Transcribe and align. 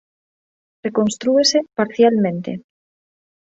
Reconstrúese 0.87 1.59
parcialmente. 1.77 2.51